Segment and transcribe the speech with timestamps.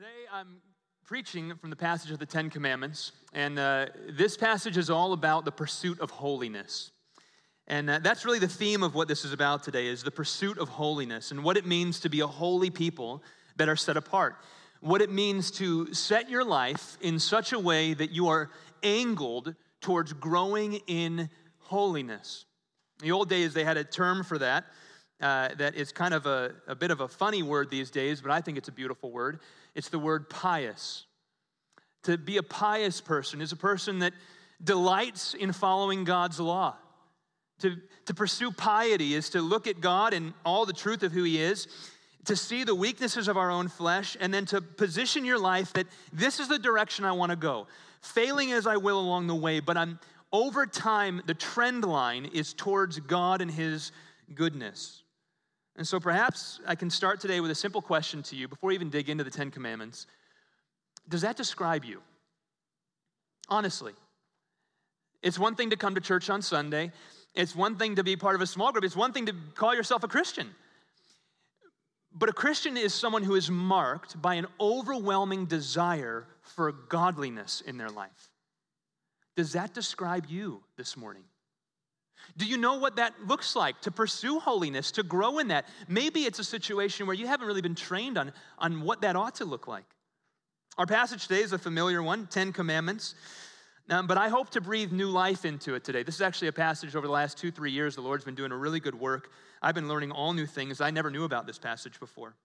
[0.00, 0.62] Today I'm
[1.04, 5.44] preaching from the passage of the Ten Commandments, and uh, this passage is all about
[5.44, 6.90] the pursuit of holiness.
[7.66, 10.56] And uh, that's really the theme of what this is about today is the pursuit
[10.56, 13.22] of holiness and what it means to be a holy people
[13.56, 14.36] that are set apart.
[14.80, 18.48] What it means to set your life in such a way that you are
[18.82, 21.28] angled towards growing in
[21.58, 22.46] holiness.
[23.02, 24.64] In the old days, they had a term for that.
[25.20, 28.30] Uh, that is kind of a, a bit of a funny word these days, but
[28.30, 29.40] I think it's a beautiful word.
[29.74, 31.04] It's the word pious.
[32.04, 34.12] To be a pious person is a person that
[34.62, 36.76] delights in following God's law.
[37.60, 37.76] To,
[38.06, 41.40] to pursue piety is to look at God and all the truth of who He
[41.40, 41.68] is,
[42.24, 45.86] to see the weaknesses of our own flesh, and then to position your life that
[46.12, 47.66] this is the direction I want to go.
[48.00, 49.98] Failing as I will along the way, but I'm
[50.32, 53.92] over time, the trend line is towards God and His
[54.34, 55.02] goodness.
[55.76, 58.74] And so perhaps I can start today with a simple question to you before we
[58.74, 60.06] even dig into the Ten Commandments.
[61.08, 62.02] Does that describe you?
[63.48, 63.92] Honestly.
[65.22, 66.92] It's one thing to come to church on Sunday,
[67.34, 69.74] it's one thing to be part of a small group, it's one thing to call
[69.74, 70.48] yourself a Christian.
[72.12, 77.76] But a Christian is someone who is marked by an overwhelming desire for godliness in
[77.76, 78.30] their life.
[79.36, 81.22] Does that describe you this morning?
[82.36, 85.66] Do you know what that looks like to pursue holiness, to grow in that?
[85.88, 89.36] Maybe it's a situation where you haven't really been trained on, on what that ought
[89.36, 89.84] to look like.
[90.78, 93.14] Our passage today is a familiar one Ten Commandments.
[93.90, 96.04] Um, but I hope to breathe new life into it today.
[96.04, 97.96] This is actually a passage over the last two, three years.
[97.96, 99.30] The Lord's been doing a really good work.
[99.60, 100.80] I've been learning all new things.
[100.80, 102.36] I never knew about this passage before.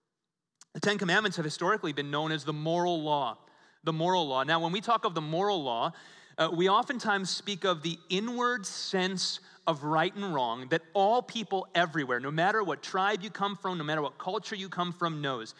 [0.74, 3.38] The Ten Commandments have historically been known as the moral law.
[3.84, 4.42] The moral law.
[4.42, 5.92] Now, when we talk of the moral law,
[6.36, 11.66] uh, we oftentimes speak of the inward sense of right and wrong that all people
[11.74, 15.20] everywhere, no matter what tribe you come from, no matter what culture you come from,
[15.20, 15.54] knows.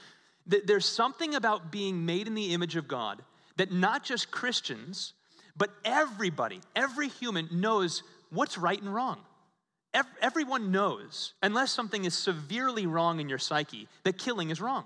[0.47, 3.23] That there's something about being made in the image of God
[3.57, 5.13] that not just Christians,
[5.57, 9.19] but everybody, every human knows what's right and wrong.
[10.21, 14.85] Everyone knows, unless something is severely wrong in your psyche, that killing is wrong.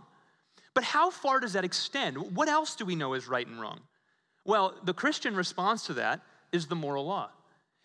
[0.72, 2.36] But how far does that extend?
[2.36, 3.80] What else do we know is right and wrong?
[4.44, 6.20] Well, the Christian response to that
[6.53, 7.30] is the moral law.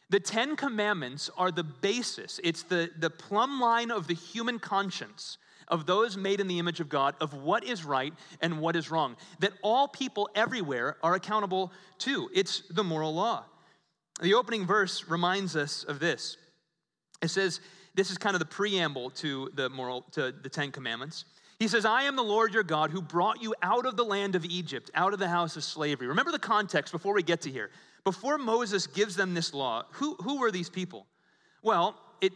[0.09, 5.37] The Ten Commandments are the basis, it's the, the plumb line of the human conscience
[5.67, 8.91] of those made in the image of God of what is right and what is
[8.91, 12.29] wrong, that all people everywhere are accountable to.
[12.33, 13.45] It's the moral law.
[14.21, 16.37] The opening verse reminds us of this.
[17.21, 17.59] It says,
[17.95, 21.25] this is kind of the preamble to the moral to the 10 commandments.
[21.59, 24.35] He says, I am the Lord your God who brought you out of the land
[24.35, 26.07] of Egypt, out of the house of slavery.
[26.07, 27.71] Remember the context before we get to here.
[28.03, 31.07] Before Moses gives them this law, who, who were these people?
[31.63, 32.33] Well, it,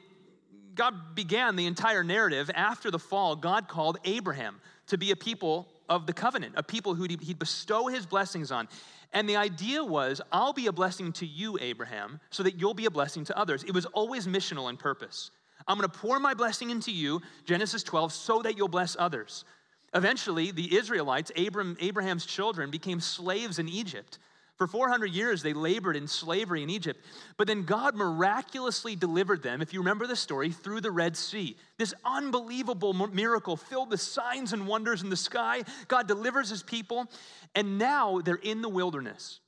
[0.73, 3.35] God began the entire narrative after the fall.
[3.35, 7.87] God called Abraham to be a people of the covenant, a people who he'd bestow
[7.87, 8.67] his blessings on.
[9.11, 12.85] And the idea was, I'll be a blessing to you, Abraham, so that you'll be
[12.85, 13.63] a blessing to others.
[13.63, 15.31] It was always missional in purpose.
[15.69, 19.45] I'm going to pour my blessing into you, Genesis 12, so that you'll bless others.
[19.93, 24.17] Eventually, the Israelites, Abram, Abraham's children, became slaves in Egypt.
[24.57, 27.05] For 400 years, they labored in slavery in Egypt.
[27.37, 31.55] But then God miraculously delivered them, if you remember the story, through the Red Sea.
[31.77, 35.63] This unbelievable miracle filled with signs and wonders in the sky.
[35.87, 37.07] God delivers his people,
[37.55, 39.39] and now they're in the wilderness.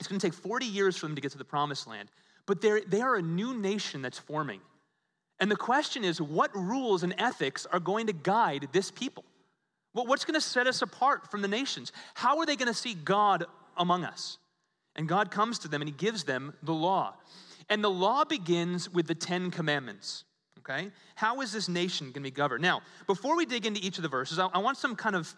[0.00, 2.10] It's going to take 40 years for them to get to the promised land,
[2.46, 4.60] but they're, they are a new nation that's forming.
[5.38, 9.24] And the question is what rules and ethics are going to guide this people?
[9.94, 11.92] Well, what's going to set us apart from the nations?
[12.14, 14.38] How are they going to see God among us.
[14.94, 17.14] And God comes to them and He gives them the law.
[17.68, 20.24] And the law begins with the Ten Commandments.
[20.58, 20.90] Okay?
[21.14, 22.62] How is this nation going to be governed?
[22.62, 25.34] Now, before we dig into each of the verses, I, I want some kind of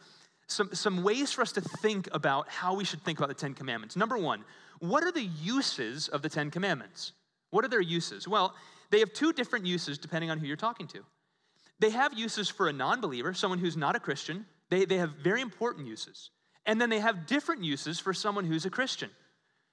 [0.51, 3.53] some, some ways for us to think about how we should think about the Ten
[3.53, 3.97] Commandments.
[3.97, 4.45] Number one,
[4.79, 7.13] what are the uses of the Ten Commandments?
[7.51, 8.27] What are their uses?
[8.27, 8.55] Well,
[8.91, 11.05] they have two different uses depending on who you're talking to.
[11.79, 14.47] They have uses for a non believer, someone who's not a Christian.
[14.71, 16.31] They, they have very important uses.
[16.67, 19.11] And then they have different uses for someone who's a Christian.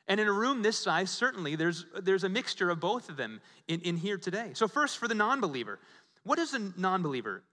[0.07, 3.41] And in a room this size, certainly there's, there's a mixture of both of them
[3.67, 4.51] in, in here today.
[4.53, 5.79] So, first, for the non believer,
[6.23, 7.44] what does a non believer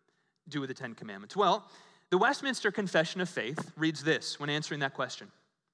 [0.49, 1.37] do with the Ten Commandments?
[1.37, 1.67] Well,
[2.11, 5.29] the Westminster Confession of Faith reads this when answering that question.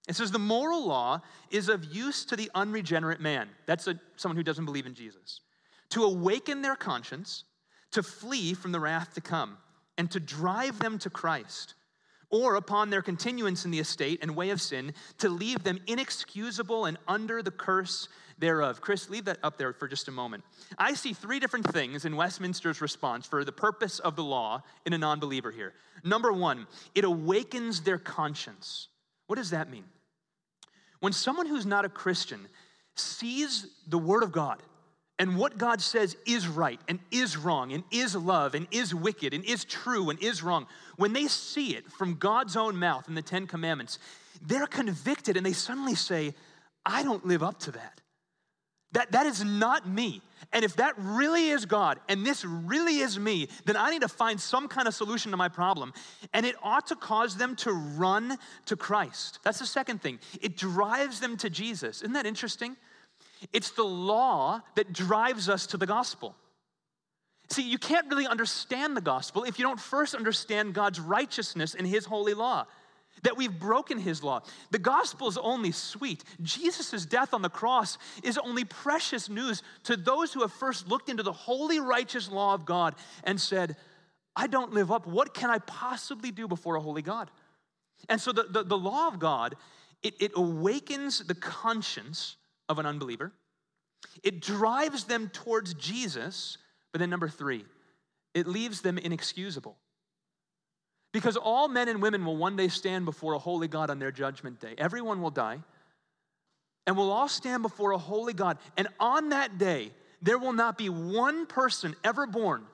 [0.08, 1.20] It says, The moral law
[1.50, 3.48] is of use to the unregenerate man.
[3.66, 5.40] That's a, someone who doesn't believe in Jesus.
[5.90, 7.44] To awaken their conscience,
[7.92, 9.58] to flee from the wrath to come,
[9.96, 11.74] and to drive them to Christ
[12.30, 16.84] or upon their continuance in the estate and way of sin, to leave them inexcusable
[16.84, 18.08] and under the curse
[18.38, 18.80] thereof.
[18.80, 20.44] Chris, leave that up there for just a moment.
[20.76, 24.92] I see three different things in Westminster's response for the purpose of the law in
[24.92, 25.74] a non believer here.
[26.04, 28.88] Number one, it awakens their conscience.
[29.26, 29.84] What does that mean?
[31.00, 32.48] When someone who's not a Christian
[32.94, 34.62] sees the Word of God,
[35.18, 39.34] and what God says is right and is wrong and is love and is wicked
[39.34, 40.66] and is true and is wrong,
[40.96, 43.98] when they see it from God's own mouth in the Ten Commandments,
[44.46, 46.34] they're convicted and they suddenly say,
[46.86, 48.00] I don't live up to that.
[48.92, 50.22] That, that is not me.
[50.52, 54.08] And if that really is God and this really is me, then I need to
[54.08, 55.92] find some kind of solution to my problem.
[56.32, 59.40] And it ought to cause them to run to Christ.
[59.42, 60.20] That's the second thing.
[60.40, 62.02] It drives them to Jesus.
[62.02, 62.76] Isn't that interesting?
[63.52, 66.34] It's the law that drives us to the gospel.
[67.50, 71.86] See, you can't really understand the gospel if you don't first understand God's righteousness and
[71.86, 72.66] his holy law
[73.22, 74.42] that we've broken his law.
[74.70, 76.24] The gospel is only sweet.
[76.42, 81.08] Jesus' death on the cross is only precious news to those who have first looked
[81.08, 82.94] into the holy, righteous law of God
[83.24, 83.76] and said,
[84.36, 85.06] I don't live up.
[85.06, 87.30] What can I possibly do before a holy God?
[88.08, 89.56] And so the, the, the law of God,
[90.02, 92.36] it, it awakens the conscience
[92.68, 93.32] of an unbeliever,
[94.22, 96.58] it drives them towards Jesus,
[96.92, 97.64] but then number three,
[98.34, 99.76] it leaves them inexcusable.
[101.12, 104.12] Because all men and women will one day stand before a holy God on their
[104.12, 104.74] judgment day.
[104.76, 105.58] Everyone will die.
[106.86, 108.58] And we'll all stand before a holy God.
[108.76, 109.90] And on that day,
[110.22, 112.64] there will not be one person ever born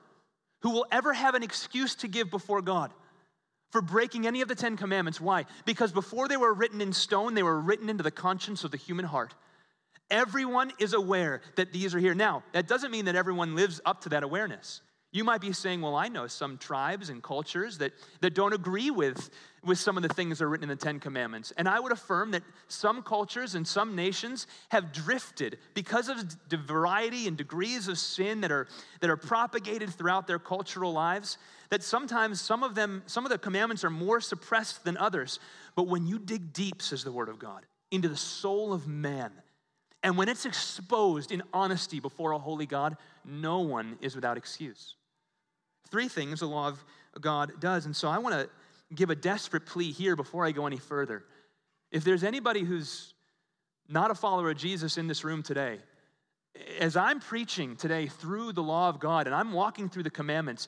[0.61, 2.91] who will ever have an excuse to give before God
[3.71, 5.19] for breaking any of the Ten Commandments.
[5.19, 5.45] Why?
[5.65, 8.77] Because before they were written in stone, they were written into the conscience of the
[8.77, 9.33] human heart.
[10.11, 12.13] Everyone is aware that these are here.
[12.13, 14.81] Now, that doesn't mean that everyone lives up to that awareness.
[15.15, 18.91] You might be saying, well, I know some tribes and cultures that, that don't agree
[18.91, 19.29] with,
[19.63, 21.53] with some of the things that are written in the Ten Commandments.
[21.55, 26.17] And I would affirm that some cultures and some nations have drifted because of
[26.49, 28.67] the variety and degrees of sin that are,
[28.99, 31.37] that are propagated throughout their cultural lives,
[31.69, 35.39] that sometimes some of them, some of the commandments are more suppressed than others.
[35.77, 39.31] But when you dig deep, says the Word of God, into the soul of man,
[40.05, 44.93] and when it's exposed in honesty before a holy God, no one is without excuse.
[45.89, 46.85] Three things the law of
[47.19, 47.87] God does.
[47.87, 48.47] And so I want to
[48.93, 51.23] give a desperate plea here before I go any further.
[51.91, 53.15] If there's anybody who's
[53.89, 55.79] not a follower of Jesus in this room today,
[56.79, 60.67] as I'm preaching today through the law of God and I'm walking through the commandments,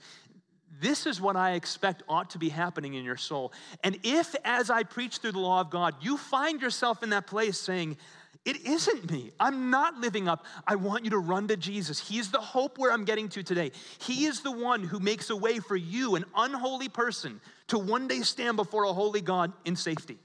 [0.81, 3.54] this is what I expect ought to be happening in your soul.
[3.84, 7.28] And if, as I preach through the law of God, you find yourself in that
[7.28, 7.98] place saying,
[8.45, 9.31] it isn't me.
[9.39, 10.45] I'm not living up.
[10.66, 12.00] I want you to run to Jesus.
[12.00, 13.72] He's the hope where I'm getting to today.
[14.00, 18.07] He is the one who makes a way for you, an unholy person, to one
[18.07, 20.18] day stand before a holy God in safety.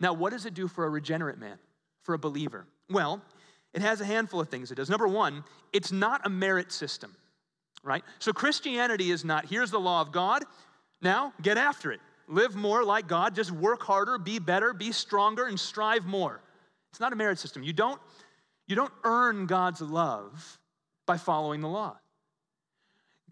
[0.00, 1.58] Now, what does it do for a regenerate man,
[2.02, 2.66] for a believer?
[2.90, 3.22] Well,
[3.74, 4.90] it has a handful of things it does.
[4.90, 7.14] Number one, it's not a merit system,
[7.82, 8.04] right?
[8.18, 10.44] So Christianity is not here's the law of God,
[11.02, 12.00] now get after it.
[12.28, 16.40] Live more like God, just work harder, be better, be stronger, and strive more.
[16.96, 17.62] It's not a merit system.
[17.62, 18.00] You don't,
[18.66, 20.58] you don't earn God's love
[21.04, 21.98] by following the law.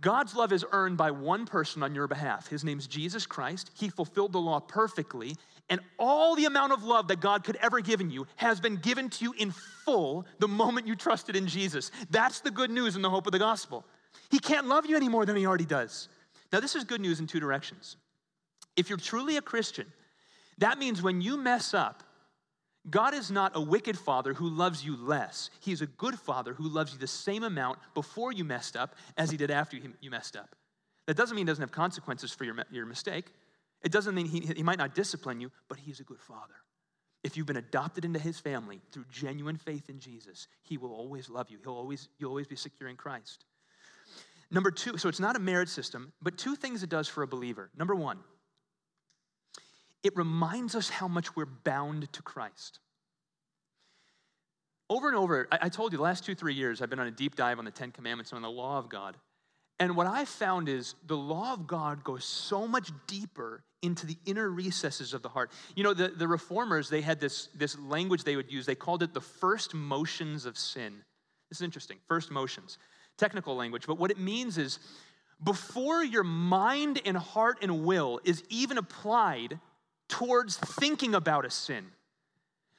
[0.02, 2.46] God's love is earned by one person on your behalf.
[2.46, 3.70] His name's Jesus Christ.
[3.72, 5.36] He fulfilled the law perfectly,
[5.70, 9.08] and all the amount of love that God could ever given you has been given
[9.08, 11.90] to you in full the moment you trusted in Jesus.
[12.10, 13.86] That's the good news and the hope of the gospel.
[14.30, 16.10] He can't love you any more than he already does.
[16.52, 17.96] Now, this is good news in two directions.
[18.76, 19.90] If you're truly a Christian,
[20.58, 22.02] that means when you mess up,
[22.90, 25.48] God is not a wicked father who loves you less.
[25.60, 28.94] He is a good father who loves you the same amount before you messed up
[29.16, 30.54] as he did after you messed up.
[31.06, 33.32] That doesn't mean he doesn't have consequences for your, your mistake.
[33.82, 36.54] It doesn't mean he, he might not discipline you, but he's a good father.
[37.22, 41.30] If you've been adopted into his family through genuine faith in Jesus, he will always
[41.30, 41.58] love you.
[41.62, 43.46] He'll always, you'll always be secure in Christ.
[44.50, 47.26] Number two, so it's not a merit system, but two things it does for a
[47.26, 47.70] believer.
[47.76, 48.18] Number one,
[50.04, 52.78] it reminds us how much we're bound to Christ.
[54.90, 57.10] Over and over, I, told you the last two, three years, I've been on a
[57.10, 59.16] deep dive on the Ten Commandments and on the law of God.
[59.80, 64.16] And what I found is the law of God goes so much deeper into the
[64.26, 65.50] inner recesses of the heart.
[65.74, 68.66] You know, the, the reformers, they had this, this language they would use.
[68.66, 70.94] They called it the first motions of sin.
[71.50, 72.78] This is interesting, first motions.
[73.16, 74.78] Technical language, but what it means is
[75.42, 79.58] before your mind and heart and will is even applied
[80.18, 81.84] towards thinking about a sin,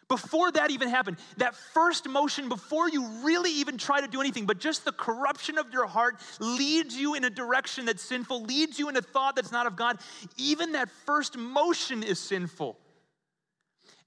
[0.07, 4.45] Before that even happened, that first motion, before you really even try to do anything,
[4.45, 8.77] but just the corruption of your heart leads you in a direction that's sinful, leads
[8.77, 9.97] you in a thought that's not of God,
[10.37, 12.77] even that first motion is sinful.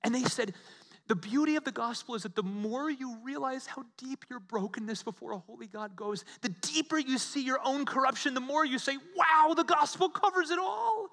[0.04, 0.54] And they said,
[1.08, 5.02] the beauty of the gospel is that the more you realize how deep your brokenness
[5.02, 8.78] before a holy God goes, the deeper you see your own corruption, the more you
[8.78, 11.08] say, wow, the gospel covers it all.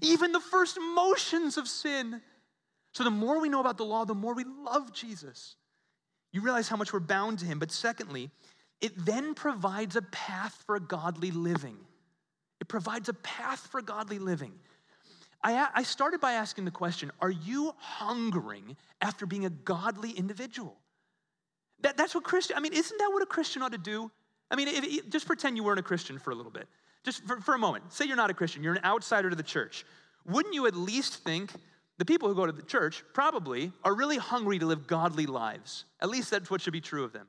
[0.00, 2.20] Even the first motions of sin.
[2.92, 5.56] So the more we know about the law, the more we love Jesus.
[6.32, 7.58] You realize how much we're bound to him.
[7.58, 8.30] But secondly,
[8.80, 11.76] it then provides a path for godly living.
[12.60, 14.52] It provides a path for godly living.
[15.44, 20.76] I, I started by asking the question Are you hungering after being a godly individual?
[21.80, 24.10] That, that's what Christian, I mean, isn't that what a Christian ought to do?
[24.50, 26.68] I mean, if, just pretend you weren't a Christian for a little bit.
[27.04, 27.92] Just for, for a moment.
[27.92, 29.84] Say you're not a Christian, you're an outsider to the church.
[30.24, 31.52] Wouldn't you at least think
[31.98, 35.84] the people who go to the church probably are really hungry to live godly lives?
[36.00, 37.26] At least that's what should be true of them.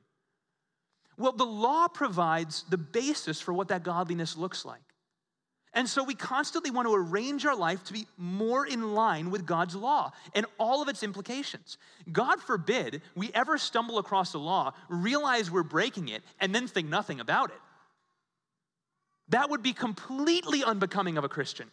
[1.16, 4.80] Well, the law provides the basis for what that godliness looks like.
[5.74, 9.44] And so we constantly want to arrange our life to be more in line with
[9.44, 11.78] God's law and all of its implications.
[12.12, 16.88] God forbid we ever stumble across the law, realize we're breaking it, and then think
[16.88, 17.58] nothing about it.
[19.28, 21.70] That would be completely unbecoming of a Christian.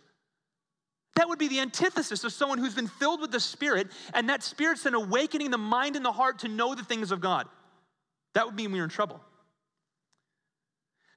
[1.16, 4.44] That would be the antithesis of someone who's been filled with the Spirit, and that
[4.44, 7.48] Spirit's then awakening the mind and the heart to know the things of God.
[8.34, 9.20] That would mean we're in trouble.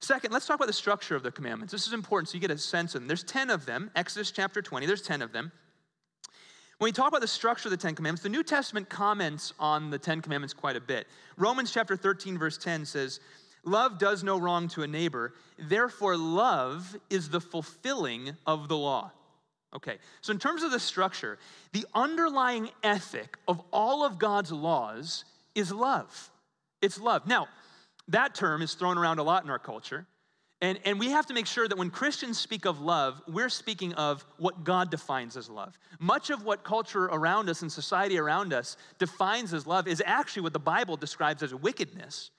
[0.00, 1.72] Second, let's talk about the structure of the commandments.
[1.72, 3.08] This is important so you get a sense of them.
[3.08, 5.52] There's 10 of them, Exodus chapter 20, there's 10 of them.
[6.78, 9.90] When we talk about the structure of the Ten Commandments, the New Testament comments on
[9.90, 11.06] the Ten Commandments quite a bit.
[11.36, 13.20] Romans chapter 13, verse 10 says,
[13.64, 19.10] Love does no wrong to a neighbor, therefore, love is the fulfilling of the law.
[19.74, 21.38] Okay, so in terms of the structure,
[21.72, 26.30] the underlying ethic of all of God's laws is love.
[26.80, 27.26] It's love.
[27.26, 27.48] Now,
[28.08, 30.06] that term is thrown around a lot in our culture.
[30.60, 33.92] And, and we have to make sure that when Christians speak of love, we're speaking
[33.94, 35.78] of what God defines as love.
[35.98, 40.42] Much of what culture around us and society around us defines as love is actually
[40.42, 42.30] what the Bible describes as wickedness.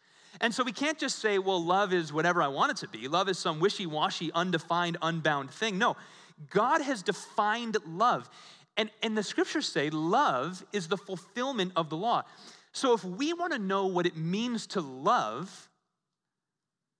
[0.42, 3.08] And so we can't just say, well, love is whatever I want it to be.
[3.08, 5.78] Love is some wishy washy, undefined, unbound thing.
[5.78, 5.96] No,
[6.50, 8.30] God has defined love.
[8.78, 12.24] And, and the scriptures say love is the fulfillment of the law.
[12.74, 15.70] So if we want to know what it means to love,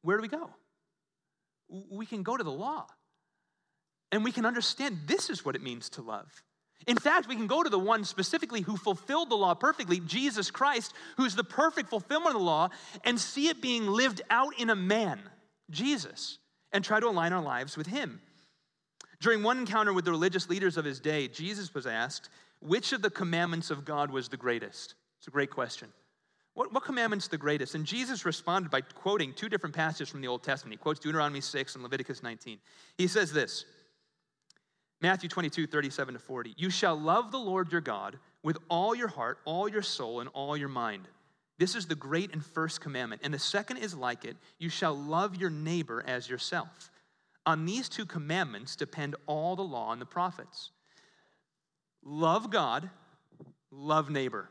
[0.02, 0.50] where do we go?
[1.92, 2.88] We can go to the law.
[4.12, 6.44] And we can understand this is what it means to love.
[6.88, 10.52] In fact, we can go to the one specifically who fulfilled the law perfectly, Jesus
[10.52, 12.70] Christ, who's the perfect fulfillment of the law,
[13.04, 15.20] and see it being lived out in a man,
[15.72, 16.38] Jesus,
[16.72, 18.22] and try to align our lives with him.
[19.20, 23.02] During one encounter with the religious leaders of his day, Jesus was asked, which of
[23.02, 24.94] the commandments of God was the greatest?
[25.18, 25.90] It's a great question.
[26.54, 27.76] What, what commandment's the greatest?
[27.76, 30.74] And Jesus responded by quoting two different passages from the Old Testament.
[30.74, 32.60] He quotes Deuteronomy 6 and Leviticus 19.
[32.98, 33.66] He says this
[35.02, 36.54] Matthew 22, 37 to 40.
[36.58, 40.30] You shall love the Lord your God with all your heart, all your soul, and
[40.34, 41.08] all your mind.
[41.58, 43.22] This is the great and first commandment.
[43.24, 46.92] And the second is like it you shall love your neighbor as yourself.
[47.46, 50.72] On these two commandments depend all the law and the prophets.
[52.04, 52.90] Love God,
[53.72, 54.50] love neighbor.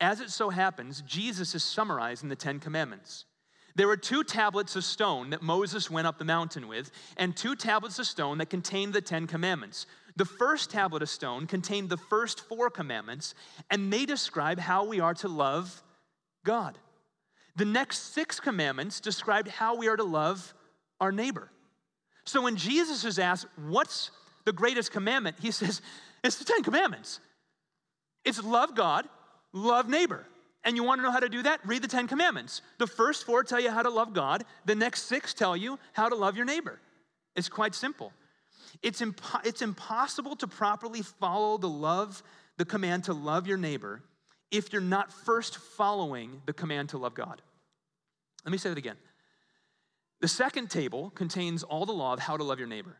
[0.00, 3.24] As it so happens, Jesus is summarized in the Ten Commandments.
[3.76, 7.54] There were two tablets of stone that Moses went up the mountain with, and two
[7.54, 9.86] tablets of stone that contained the Ten Commandments.
[10.16, 13.34] The first tablet of stone contained the first four commandments,
[13.70, 15.82] and they describe how we are to love
[16.42, 16.78] God.
[17.56, 20.54] The next six commandments described how we are to love
[20.98, 21.50] our neighbor.
[22.24, 24.10] So when Jesus is asked, What's
[24.46, 25.36] the greatest commandment?
[25.40, 25.82] He says,
[26.24, 27.20] It's the Ten Commandments.
[28.24, 29.06] It's love God,
[29.52, 30.26] love neighbor.
[30.66, 31.60] And you want to know how to do that?
[31.64, 32.60] Read the Ten Commandments.
[32.78, 36.08] The first four tell you how to love God, the next six tell you how
[36.08, 36.80] to love your neighbor.
[37.36, 38.12] It's quite simple.
[38.82, 42.20] It's, impo- it's impossible to properly follow the love,
[42.58, 44.02] the command to love your neighbor,
[44.50, 47.40] if you're not first following the command to love God.
[48.44, 48.96] Let me say that again.
[50.20, 52.96] The second table contains all the law of how to love your neighbor.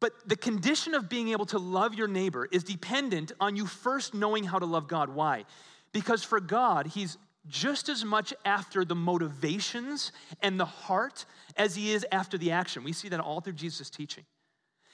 [0.00, 4.14] But the condition of being able to love your neighbor is dependent on you first
[4.14, 5.08] knowing how to love God.
[5.08, 5.44] Why?
[5.92, 11.24] Because for God, He's just as much after the motivations and the heart
[11.56, 12.84] as He is after the action.
[12.84, 14.24] We see that all through Jesus' teaching.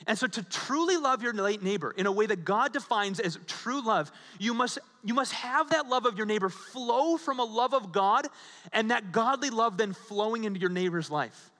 [0.07, 3.39] And so, to truly love your late neighbor in a way that God defines as
[3.47, 7.45] true love, you must, you must have that love of your neighbor flow from a
[7.45, 8.27] love of God,
[8.73, 11.51] and that godly love then flowing into your neighbor's life.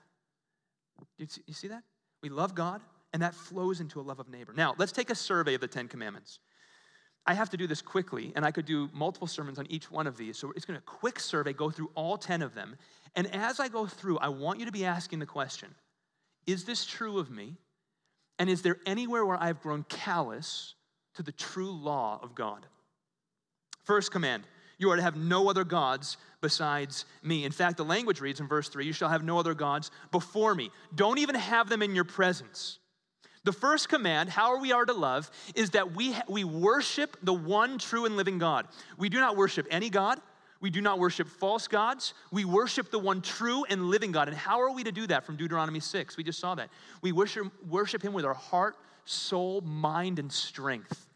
[1.17, 1.83] You see that?
[2.21, 2.81] We love God,
[3.13, 4.53] and that flows into a love of neighbor.
[4.55, 6.39] Now, let's take a survey of the Ten Commandments.
[7.27, 10.05] I have to do this quickly, and I could do multiple sermons on each one
[10.05, 10.37] of these.
[10.37, 12.75] So it's going to quick survey, go through all 10 of them.
[13.15, 15.73] And as I go through, I want you to be asking the question
[16.45, 17.55] Is this true of me?
[18.37, 20.75] And is there anywhere where I've grown callous
[21.15, 22.65] to the true law of God?
[23.83, 24.43] First command
[24.77, 27.45] you are to have no other gods besides me.
[27.45, 30.53] In fact, the language reads in verse 3 You shall have no other gods before
[30.53, 30.69] me.
[30.93, 32.79] Don't even have them in your presence.
[33.45, 37.33] The first command, how are we are to love, is that we, we worship the
[37.33, 38.67] one true and living God.
[38.97, 40.19] We do not worship any God.
[40.61, 42.15] We do not worship false gods.
[42.31, 44.29] We worship the one true and living God.
[44.29, 46.17] And how are we to do that from Deuteronomy 6?
[46.17, 46.69] We just saw that.
[47.03, 51.07] We worship, worship Him with our heart, soul, mind, and strength.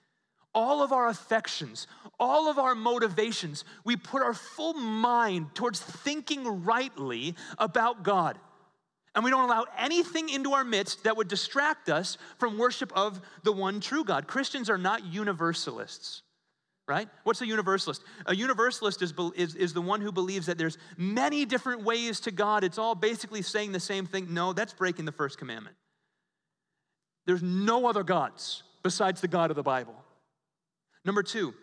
[0.54, 1.88] All of our affections,
[2.20, 8.38] all of our motivations, we put our full mind towards thinking rightly about God.
[9.20, 13.20] And we don't allow anything into our midst that would distract us from worship of
[13.44, 14.28] the one true God.
[14.28, 16.22] Christians are not universalists,
[16.88, 17.10] right?
[17.26, 18.02] What's a universalist?
[18.28, 22.32] A universalist is, is, is the one who believes that there's many different ways to
[22.32, 22.64] God.
[22.64, 24.34] It's all basically saying the same thing.
[24.34, 25.76] No, that's breaking the first commandment.
[27.26, 30.02] There's no other gods besides the God of the Bible.
[31.04, 31.54] Number two,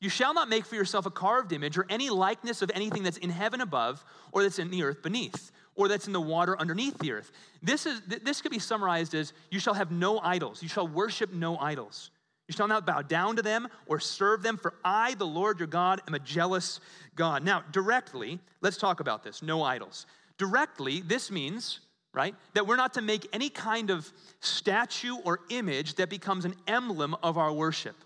[0.00, 3.18] you shall not make for yourself a carved image or any likeness of anything that's
[3.18, 4.02] in heaven above
[4.32, 7.32] or that's in the earth beneath or that's in the water underneath the earth.
[7.62, 10.62] This, is, this could be summarized as you shall have no idols.
[10.62, 12.10] You shall worship no idols.
[12.48, 15.66] You shall not bow down to them or serve them, for I, the Lord your
[15.66, 16.80] God, am a jealous
[17.16, 17.42] God.
[17.42, 20.06] Now, directly, let's talk about this no idols.
[20.36, 21.80] Directly, this means,
[22.12, 26.54] right, that we're not to make any kind of statue or image that becomes an
[26.66, 27.96] emblem of our worship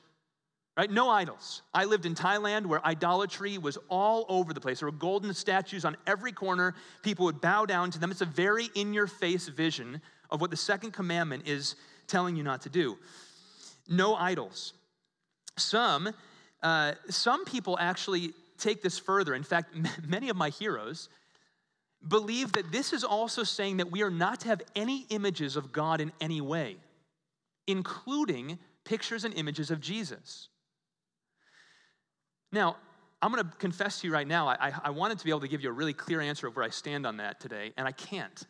[0.79, 0.91] right?
[0.91, 1.63] No idols.
[1.75, 4.79] I lived in Thailand where idolatry was all over the place.
[4.79, 6.75] There were golden statues on every corner.
[7.03, 8.13] People would bow down to them.
[8.13, 11.75] It's a very in your face vision of what the second commandment is
[12.07, 12.97] telling you not to do.
[13.89, 14.73] No idols.
[15.57, 16.11] Some,
[16.63, 19.35] uh, some people actually take this further.
[19.35, 19.75] In fact,
[20.07, 21.09] many of my heroes
[22.07, 25.73] believe that this is also saying that we are not to have any images of
[25.73, 26.77] God in any way,
[27.67, 30.49] including pictures and images of Jesus.
[32.53, 32.77] Now,
[33.21, 35.49] I'm going to confess to you right now, I, I wanted to be able to
[35.49, 37.93] give you a really clear answer of where I stand on that today, and I
[37.93, 38.47] can't.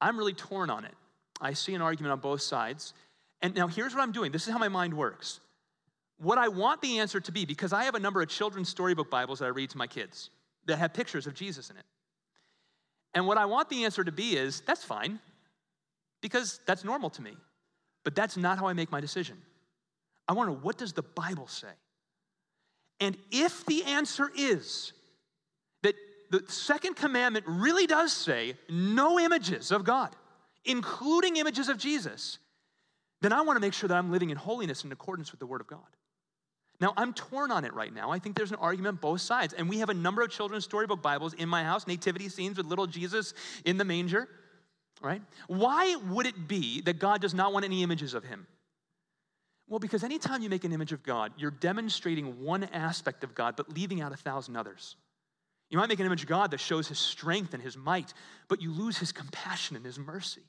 [0.00, 0.94] I'm really torn on it.
[1.40, 2.94] I see an argument on both sides.
[3.42, 5.40] And now here's what I'm doing this is how my mind works.
[6.18, 9.10] What I want the answer to be, because I have a number of children's storybook
[9.10, 10.30] Bibles that I read to my kids
[10.64, 11.84] that have pictures of Jesus in it.
[13.14, 15.20] And what I want the answer to be is that's fine,
[16.22, 17.36] because that's normal to me.
[18.02, 19.36] But that's not how I make my decision.
[20.26, 21.68] I want to know what does the Bible say?
[23.00, 24.92] And if the answer is
[25.82, 25.94] that
[26.30, 30.14] the second commandment really does say no images of God,
[30.64, 32.38] including images of Jesus,
[33.20, 35.46] then I want to make sure that I'm living in holiness in accordance with the
[35.46, 35.80] Word of God.
[36.80, 38.10] Now, I'm torn on it right now.
[38.10, 39.54] I think there's an argument both sides.
[39.54, 42.66] And we have a number of children's storybook Bibles in my house, nativity scenes with
[42.66, 43.32] little Jesus
[43.64, 44.28] in the manger,
[45.00, 45.22] right?
[45.46, 48.46] Why would it be that God does not want any images of him?
[49.68, 53.54] Well, because anytime you make an image of God, you're demonstrating one aspect of God,
[53.56, 54.96] but leaving out a thousand others.
[55.70, 58.14] You might make an image of God that shows his strength and his might,
[58.48, 60.42] but you lose his compassion and his mercy.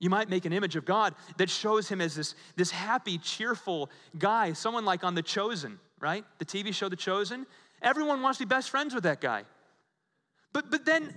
[0.00, 3.90] You might make an image of God that shows him as this, this happy, cheerful
[4.18, 6.24] guy, someone like on The Chosen, right?
[6.38, 7.46] The TV show The Chosen.
[7.80, 9.44] Everyone wants to be best friends with that guy.
[10.52, 11.14] But, but, then,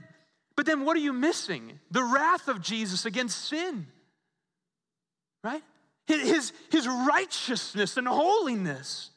[0.55, 1.79] but then what are you missing?
[1.89, 3.87] The wrath of Jesus against sin,
[5.43, 5.63] right?
[6.07, 9.11] His, his righteousness and holiness.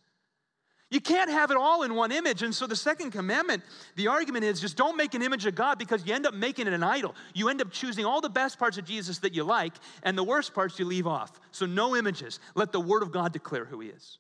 [0.91, 2.43] You can't have it all in one image.
[2.43, 3.63] And so the second commandment,
[3.95, 6.67] the argument is just don't make an image of God because you end up making
[6.67, 7.15] it an idol.
[7.33, 9.73] You end up choosing all the best parts of Jesus that you like
[10.03, 11.41] and the worst parts you leave off.
[11.53, 12.41] So no images.
[12.57, 14.19] Let the word of God declare who he is.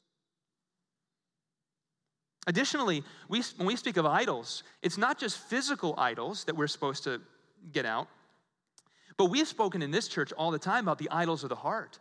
[2.46, 7.04] Additionally, we, when we speak of idols, it's not just physical idols that we're supposed
[7.04, 7.20] to
[7.72, 8.08] get out,
[9.16, 11.98] but we've spoken in this church all the time about the idols of the heart.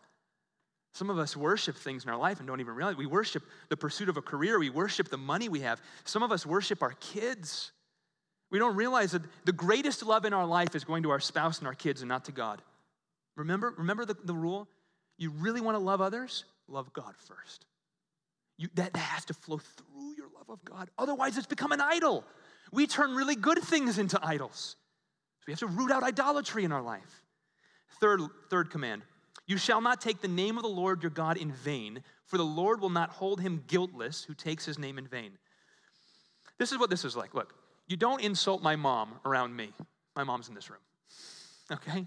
[0.99, 2.97] Some of us worship things in our life and don't even realize.
[2.97, 5.81] We worship the pursuit of a career, we worship the money we have.
[6.03, 7.71] Some of us worship our kids.
[8.51, 11.59] We don't realize that the greatest love in our life is going to our spouse
[11.59, 12.61] and our kids and not to God.
[13.37, 14.67] Remember, remember the, the rule?
[15.17, 16.43] You really want to love others?
[16.67, 17.65] Love God first.
[18.57, 20.89] You, that, that has to flow through your love of God.
[20.97, 22.25] Otherwise, it's become an idol.
[22.73, 24.75] We turn really good things into idols.
[25.37, 27.23] So we have to root out idolatry in our life.
[28.01, 29.03] Third, third command
[29.49, 32.45] you shall not take the name of the Lord your God in vain, for the
[32.45, 35.31] Lord will not hold him guiltless who takes his name in vain.
[36.59, 37.33] This is what this is like.
[37.33, 37.55] Look,
[37.87, 39.73] you don't insult my mom around me.
[40.15, 40.79] My mom's in this room.
[41.71, 42.05] Okay?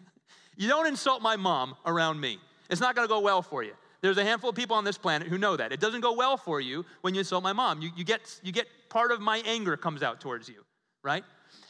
[0.57, 2.38] You don't insult my mom around me.
[2.70, 4.96] It's not going to go well for you There's a handful of people on this
[4.96, 5.72] planet who know that.
[5.72, 7.83] It doesn't go well for you when you insult my mom.
[7.83, 10.64] You, you, get, you get part of my anger comes out towards you,
[11.02, 11.24] right?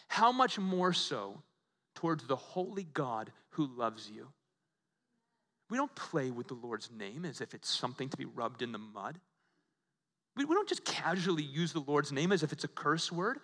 [0.09, 1.41] How much more so
[1.95, 4.29] towards the holy God who loves you?
[5.73, 8.73] We don't play with the Lord's name as if it's something to be rubbed in
[8.73, 9.19] the mud.
[10.37, 13.39] We, we don't just casually use the Lord's name as if it's a curse word.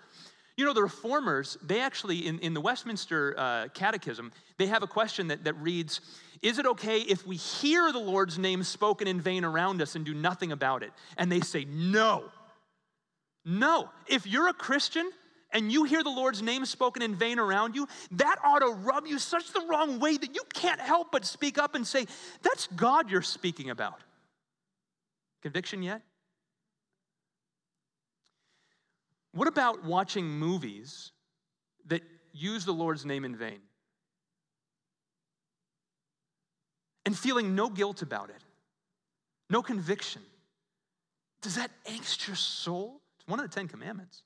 [0.54, 4.86] You know, the reformers, they actually, in, in the Westminster uh, Catechism, they have a
[4.86, 6.02] question that, that reads
[6.42, 10.04] Is it okay if we hear the Lord's name spoken in vain around us and
[10.04, 10.92] do nothing about it?
[11.16, 12.24] And they say, No.
[13.42, 13.88] No.
[14.06, 15.10] If you're a Christian,
[15.52, 19.06] and you hear the Lord's name spoken in vain around you, that ought to rub
[19.06, 22.06] you such the wrong way that you can't help but speak up and say,
[22.42, 24.00] That's God you're speaking about.
[25.42, 26.02] Conviction yet?
[29.32, 31.12] What about watching movies
[31.86, 33.60] that use the Lord's name in vain
[37.06, 38.42] and feeling no guilt about it,
[39.48, 40.22] no conviction?
[41.40, 43.00] Does that angst your soul?
[43.18, 44.22] It's one of the Ten Commandments.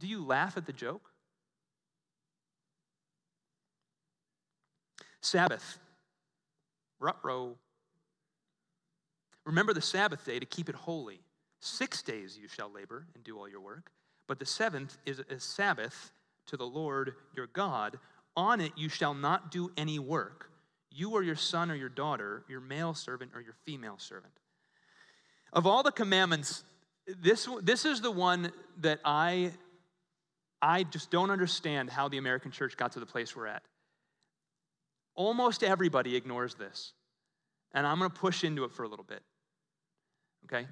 [0.00, 1.10] Do you laugh at the joke?
[5.20, 5.78] Sabbath.
[6.98, 7.56] Rutro.
[9.44, 11.20] Remember the Sabbath day to keep it holy.
[11.60, 13.90] Six days you shall labor and do all your work,
[14.26, 16.12] but the seventh is a Sabbath
[16.46, 17.98] to the Lord your God.
[18.36, 20.50] On it you shall not do any work,
[20.90, 24.32] you or your son or your daughter, your male servant or your female servant.
[25.52, 26.64] Of all the commandments,
[27.06, 29.52] this, this is the one that I
[30.62, 33.62] I just don't understand how the American church got to the place we're at.
[35.14, 36.92] Almost everybody ignores this.
[37.72, 39.22] And I'm going to push into it for a little bit.
[40.46, 40.66] Okay?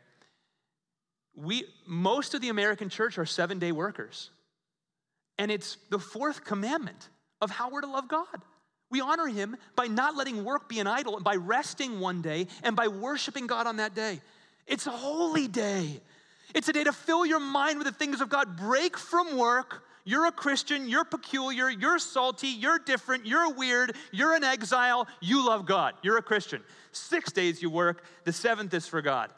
[1.35, 4.31] We most of the American church are 7-day workers.
[5.39, 7.09] And it's the fourth commandment
[7.41, 8.43] of how we're to love God.
[8.91, 12.49] We honor him by not letting work be an idol and by resting one day
[12.63, 14.21] and by worshiping God on that day.
[14.67, 16.01] It's a holy day.
[16.55, 18.57] It's a day to fill your mind with the things of God.
[18.57, 19.85] Break from work.
[20.05, 25.47] You're a Christian, you're peculiar, you're salty, you're different, you're weird, you're an exile, you
[25.47, 26.63] love God, you're a Christian.
[26.93, 29.31] Six days you work, the seventh is for God.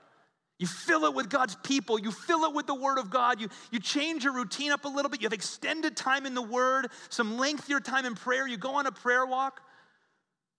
[0.60, 1.98] You fill it with God's people.
[1.98, 3.40] You fill it with the Word of God.
[3.40, 5.22] You, you change your routine up a little bit.
[5.22, 8.46] You have extended time in the Word, some lengthier time in prayer.
[8.46, 9.62] You go on a prayer walk.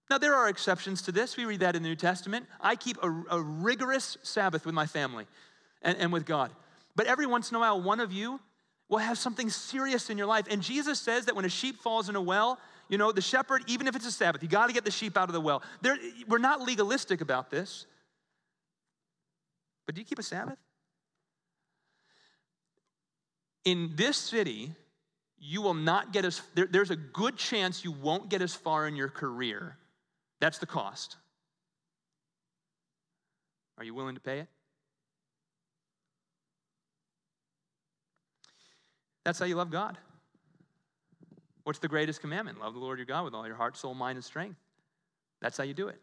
[0.10, 1.38] Now, there are exceptions to this.
[1.38, 2.48] We read that in the New Testament.
[2.60, 5.28] I keep a, a rigorous Sabbath with my family
[5.82, 6.52] and, and with God.
[6.96, 8.40] But every once in a while, one of you
[8.90, 10.46] will have something serious in your life.
[10.50, 13.64] And Jesus says that when a sheep falls in a well, you know, the shepherd,
[13.68, 15.64] even if it's a Sabbath, you got to get the sheep out of the well.
[15.82, 17.86] There, we're not legalistic about this.
[19.86, 20.58] But do you keep a Sabbath?
[23.64, 24.72] In this city,
[25.40, 28.88] you will not get as, there, there's a good chance you won't get as far
[28.88, 29.78] in your career.
[30.42, 31.16] That's the cost.
[33.78, 34.48] Are you willing to pay it?
[39.24, 39.98] That's how you love God.
[41.64, 42.60] What's the greatest commandment?
[42.60, 44.58] Love the Lord your God with all your heart, soul, mind, and strength.
[45.42, 46.00] That's how you do it.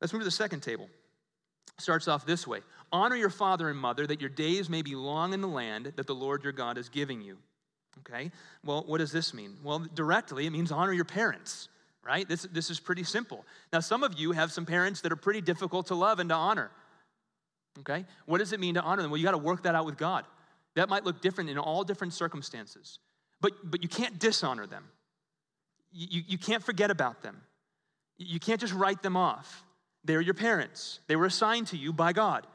[0.00, 0.88] Let's move to the second table.
[1.78, 2.60] Starts off this way
[2.92, 6.06] Honor your father and mother, that your days may be long in the land that
[6.06, 7.38] the Lord your God is giving you.
[8.00, 8.30] Okay?
[8.64, 9.56] Well, what does this mean?
[9.64, 11.68] Well, directly, it means honor your parents,
[12.04, 12.28] right?
[12.28, 13.44] This, this is pretty simple.
[13.72, 16.34] Now, some of you have some parents that are pretty difficult to love and to
[16.34, 16.70] honor.
[17.80, 18.04] Okay?
[18.26, 19.10] What does it mean to honor them?
[19.10, 20.24] Well, you got to work that out with God.
[20.76, 23.00] That might look different in all different circumstances.
[23.40, 24.84] But, but you can't dishonor them.
[25.92, 27.40] You, you can't forget about them.
[28.18, 29.64] You can't just write them off.
[30.04, 32.46] They're your parents, they were assigned to you by God.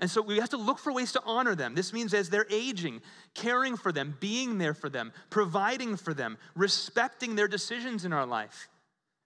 [0.00, 1.74] And so we have to look for ways to honor them.
[1.74, 3.00] This means as they're aging,
[3.34, 8.26] caring for them, being there for them, providing for them, respecting their decisions in our
[8.26, 8.68] life.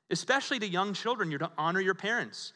[0.09, 2.55] Especially to young children, you're to honor your parents.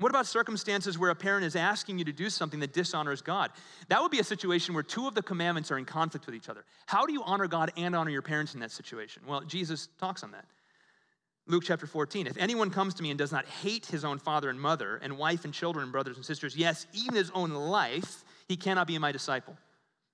[0.00, 3.50] What about circumstances where a parent is asking you to do something that dishonors God?
[3.88, 6.48] That would be a situation where two of the commandments are in conflict with each
[6.48, 6.64] other.
[6.86, 9.22] How do you honor God and honor your parents in that situation?
[9.26, 10.46] Well, Jesus talks on that.
[11.46, 12.26] Luke chapter 14.
[12.26, 15.18] If anyone comes to me and does not hate his own father and mother, and
[15.18, 18.96] wife and children and brothers and sisters, yes, even his own life, he cannot be
[18.98, 19.54] my disciple.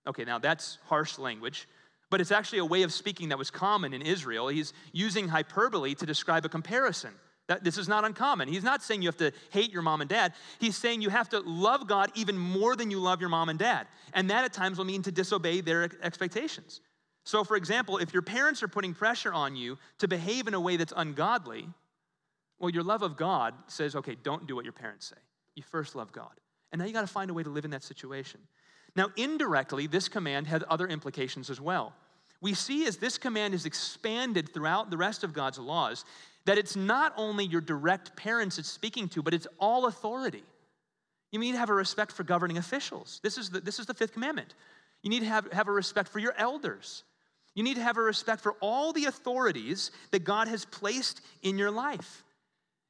[0.09, 1.69] Okay, now that's harsh language,
[2.11, 4.49] but it's actually a way of speaking that was common in Israel.
[4.49, 7.13] He's using hyperbole to describe a comparison.
[7.49, 8.49] That, this is not uncommon.
[8.49, 10.33] He's not saying you have to hate your mom and dad.
[10.59, 13.59] He's saying you have to love God even more than you love your mom and
[13.59, 13.87] dad.
[14.13, 16.81] And that at times will mean to disobey their expectations.
[17.25, 20.61] So, for example, if your parents are putting pressure on you to behave in a
[20.61, 21.69] way that's ungodly,
[22.59, 25.17] well, your love of God says, okay, don't do what your parents say.
[25.55, 26.33] You first love God.
[26.73, 28.41] And now you got to find a way to live in that situation.
[28.95, 31.95] Now, indirectly, this command had other implications as well.
[32.41, 36.05] We see as this command is expanded throughout the rest of God's laws
[36.47, 40.43] that it's not only your direct parents it's speaking to, but it's all authority.
[41.33, 43.21] You need to have a respect for governing officials.
[43.23, 44.55] This is the, this is the fifth commandment.
[45.03, 47.05] You need to have, have a respect for your elders.
[47.55, 51.59] You need to have a respect for all the authorities that God has placed in
[51.59, 52.23] your life.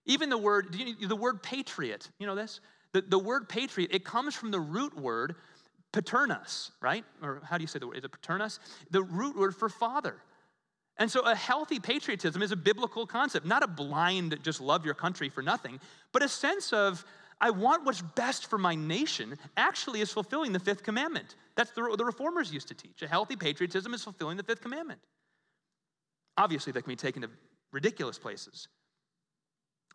[0.05, 2.61] Even the word, the word patriot, you know this?
[2.92, 5.35] The, the word patriot, it comes from the root word
[5.92, 7.05] paternus, right?
[7.23, 7.97] Or how do you say the word?
[7.97, 8.59] Is it paternus?
[8.90, 10.16] The root word for father.
[10.99, 14.95] And so a healthy patriotism is a biblical concept, not a blind just love your
[14.95, 15.79] country for nothing,
[16.13, 17.05] but a sense of
[17.39, 21.37] I want what's best for my nation actually is fulfilling the fifth commandment.
[21.55, 23.03] That's the, the reformers used to teach.
[23.03, 25.01] A healthy patriotism is fulfilling the fifth commandment.
[26.39, 27.31] Obviously, that can be taken to
[27.73, 28.69] ridiculous places.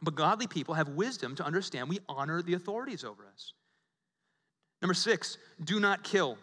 [0.04, 3.54] But godly people have wisdom to understand we honor the authorities over us.
[4.82, 6.38] Number six, do not kill.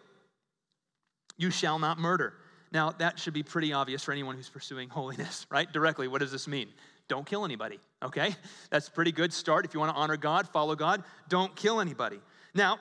[1.37, 2.35] You shall not murder.
[2.73, 5.71] Now, that should be pretty obvious for anyone who's pursuing holiness, right?
[5.73, 6.69] Directly, what does this mean?
[7.09, 8.37] Don't kill anybody, okay?
[8.71, 9.65] That's a pretty good start.
[9.65, 12.21] If you want to honor God, follow God, don't kill anybody.
[12.55, 12.79] Now,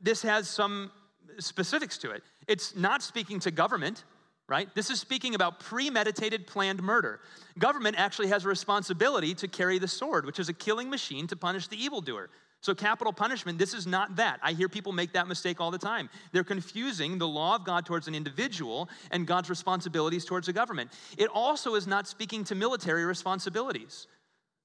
[0.00, 0.90] this has some
[1.38, 2.22] specifics to it.
[2.46, 4.04] It's not speaking to government,
[4.46, 4.68] right?
[4.74, 7.20] This is speaking about premeditated, planned murder.
[7.58, 11.36] Government actually has a responsibility to carry the sword, which is a killing machine to
[11.36, 12.28] punish the evildoer.
[12.62, 14.38] So, capital punishment, this is not that.
[14.40, 16.08] I hear people make that mistake all the time.
[16.30, 20.92] They're confusing the law of God towards an individual and God's responsibilities towards the government.
[21.18, 24.06] It also is not speaking to military responsibilities,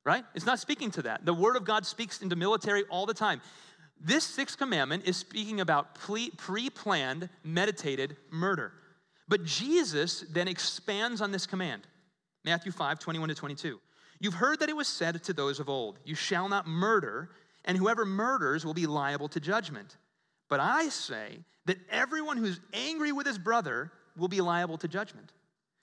[0.05, 0.23] right?
[0.35, 1.25] It's not speaking to that.
[1.25, 3.41] The Word of God speaks into military all the time.
[3.99, 8.73] This sixth commandment is speaking about pre planned, meditated murder.
[9.27, 11.81] But Jesus then expands on this command
[12.45, 13.79] Matthew 5 21 to 22.
[14.19, 17.29] You've heard that it was said to those of old, You shall not murder
[17.67, 19.97] and whoever murders will be liable to judgment.
[20.49, 25.33] But I say that everyone who's angry with his brother will be liable to judgment.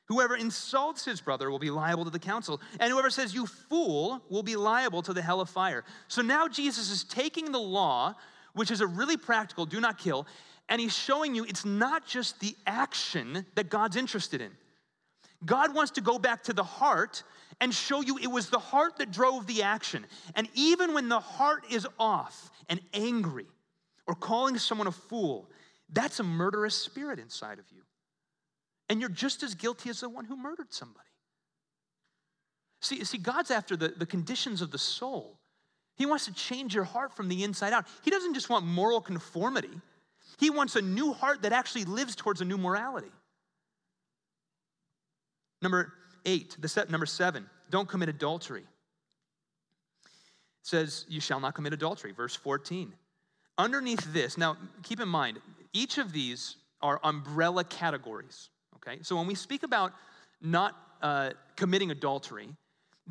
[0.07, 4.23] Whoever insults his brother will be liable to the council, and whoever says, You fool,
[4.29, 5.85] will be liable to the hell of fire.
[6.09, 8.14] So now Jesus is taking the law,
[8.55, 10.27] which is a really practical do not kill,
[10.68, 14.51] and he's showing you it's not just the action that God's interested in.
[15.45, 17.23] God wants to go back to the heart
[17.61, 20.07] and show you it was the heart that drove the action.
[20.35, 23.47] And even when the heart is off and angry
[24.07, 25.49] or calling someone a fool,
[25.93, 27.83] that's a murderous spirit inside of you.
[28.89, 31.01] And you're just as guilty as the one who murdered somebody.
[32.81, 35.39] See, see God's after the, the conditions of the soul.
[35.97, 37.87] He wants to change your heart from the inside out.
[38.03, 39.71] He doesn't just want moral conformity,
[40.39, 43.13] He wants a new heart that actually lives towards a new morality.
[45.62, 45.93] Number
[46.25, 48.62] eight, the set, number seven, don't commit adultery.
[48.62, 48.67] It
[50.62, 52.93] says, You shall not commit adultery, verse 14.
[53.57, 55.38] Underneath this, now keep in mind,
[55.73, 58.99] each of these are umbrella categories, okay?
[59.03, 59.93] So when we speak about
[60.40, 62.49] not uh, committing adultery,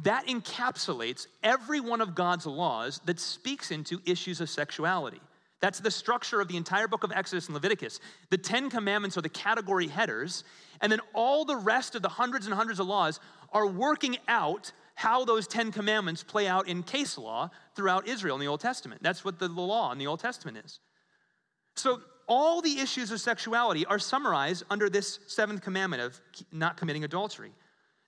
[0.04, 5.22] that encapsulates every one of God's laws that speaks into issues of sexuality.
[5.64, 8.02] That's the structure of the entire book of Exodus and Leviticus.
[8.30, 10.44] The Ten Commandments are the category headers,
[10.82, 13.22] and then all the rest of the hundreds and hundreds of laws
[13.54, 18.42] are working out how those Ten Commandments play out in case law throughout Israel in
[18.42, 19.02] the Old Testament.
[19.02, 20.82] That's what the law in the Old Testament is.
[21.78, 26.20] So, all the issues of sexuality are summarized under this seventh commandment of
[26.52, 27.54] not committing adultery.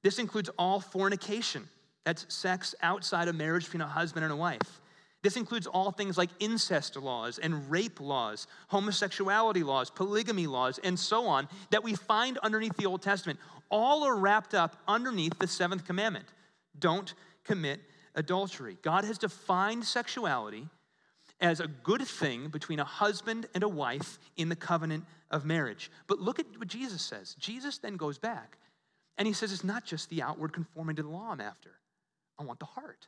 [0.03, 1.69] This includes all fornication,
[2.03, 4.81] that's sex outside of marriage between a husband and a wife.
[5.25, 10.99] This includes all things like incest laws and rape laws, homosexuality laws, polygamy laws, and
[10.99, 13.39] so on that we find underneath the Old Testament.
[13.71, 16.27] All are wrapped up underneath the seventh commandment
[16.77, 17.79] don't commit
[18.13, 18.77] adultery.
[18.83, 20.67] God has defined sexuality
[21.41, 25.89] as a good thing between a husband and a wife in the covenant of marriage.
[26.05, 27.33] But look at what Jesus says.
[27.39, 28.59] Jesus then goes back
[29.17, 31.71] and he says, It's not just the outward conforming to the law I'm after,
[32.37, 33.07] I want the heart.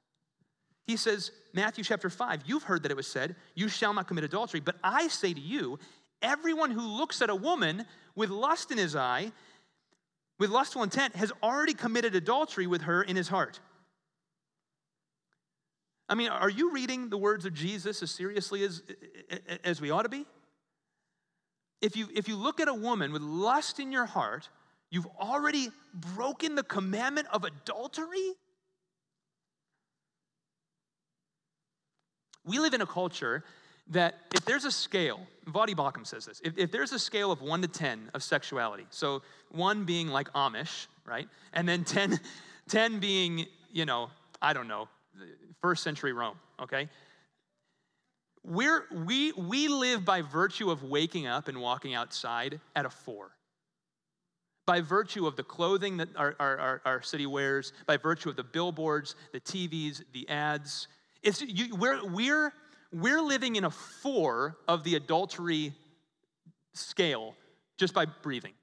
[0.87, 4.23] He says, Matthew chapter 5, you've heard that it was said, You shall not commit
[4.23, 4.61] adultery.
[4.61, 5.77] But I say to you,
[6.21, 9.33] everyone who looks at a woman with lust in his eye,
[10.39, 13.59] with lustful intent, has already committed adultery with her in his heart.
[16.07, 18.81] I mean, are you reading the words of Jesus as seriously as,
[19.65, 20.25] as we ought to be?
[21.81, 24.47] If you, if you look at a woman with lust in your heart,
[24.89, 28.35] you've already broken the commandment of adultery?
[32.47, 33.43] We live in a culture
[33.89, 37.41] that if there's a scale, Voddie Baucham says this, if, if, there's a scale of
[37.41, 41.27] one to 10 of sexuality, so one being like Amish, right?
[41.53, 42.19] And then 10,
[42.69, 44.09] 10 being, you know,
[44.41, 44.89] I don't know,
[45.61, 46.89] first century Rome, okay?
[48.43, 53.31] We're, we, we live by virtue of waking up and walking outside at a four.
[54.65, 58.35] by virtue of the clothing that our, our, our, our city wears, by virtue of
[58.35, 60.87] the billboards, the TVs, the ads.
[61.27, 62.53] It's, you, we're, we're,
[62.93, 65.73] we're living in a four of the adultery
[66.73, 67.35] scale
[67.77, 68.53] just by breathing.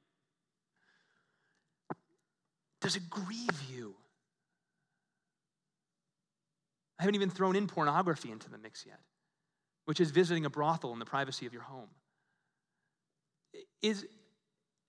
[2.80, 3.94] Does it grieve you?
[6.98, 9.00] I haven't even thrown in pornography into the mix yet,
[9.84, 11.90] which is visiting a brothel in the privacy of your home.
[13.82, 14.06] Is,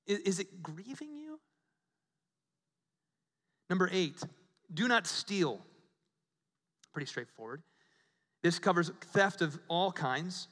[0.08, 1.42] is it grieving you?
[3.70, 4.22] Number eight,
[4.74, 5.60] do not steal.
[6.96, 7.62] Pretty straightforward.
[8.42, 10.48] This covers theft of all kinds.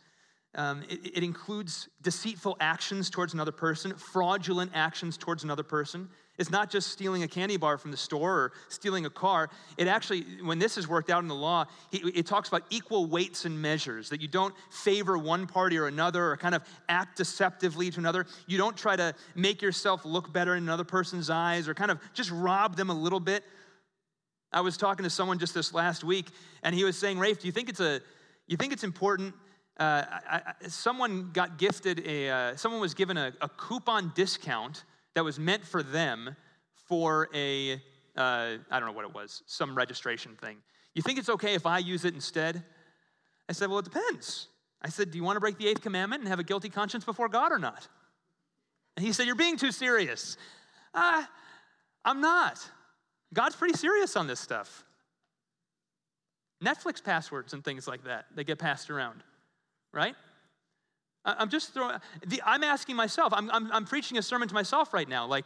[0.56, 6.10] Um, it, it includes deceitful actions towards another person, fraudulent actions towards another person.
[6.38, 9.49] It's not just stealing a candy bar from the store or stealing a car.
[9.77, 13.45] It actually, when this is worked out in the law, it talks about equal weights
[13.45, 17.89] and measures, that you don't favor one party or another or kind of act deceptively
[17.89, 18.25] to another.
[18.47, 21.99] You don't try to make yourself look better in another person's eyes or kind of
[22.13, 23.45] just rob them a little bit.
[24.53, 26.27] I was talking to someone just this last week,
[26.61, 28.01] and he was saying, Raef, do you think it's, a,
[28.47, 29.33] you think it's important?
[29.79, 34.83] Uh, I, I, someone got gifted a, uh, someone was given a, a coupon discount
[35.15, 36.35] that was meant for them
[36.87, 37.81] for a
[38.15, 40.57] uh, I don't know what it was, some registration thing.
[40.93, 42.63] You think it's okay if I use it instead?
[43.49, 44.47] I said, Well, it depends.
[44.81, 47.03] I said, Do you want to break the eighth commandment and have a guilty conscience
[47.03, 47.87] before God or not?
[48.95, 50.37] And he said, You're being too serious.
[50.93, 51.23] Uh,
[52.05, 52.59] I'm not.
[53.33, 54.85] God's pretty serious on this stuff.
[56.63, 59.23] Netflix passwords and things like that, they get passed around,
[59.91, 60.15] right?
[61.25, 61.97] I'm just throwing,
[62.45, 65.25] I'm asking myself, I'm, I'm, I'm preaching a sermon to myself right now.
[65.25, 65.45] Like,